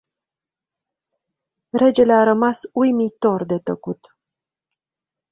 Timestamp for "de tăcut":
3.45-4.15